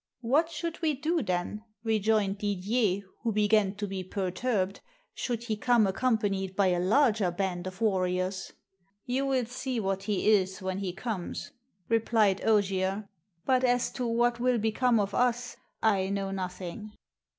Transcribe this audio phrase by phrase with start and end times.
[0.21, 4.79] 'What should we do, then,' rejoined Didier, who began to be perturbed,
[5.13, 8.51] 'should he come accompanied by a larger band of warriors?
[8.91, 11.51] '* You will see what he is when he comes,'
[11.87, 13.07] replied Oggier;
[13.45, 16.93] 'butas to what will become of us I know nothing.'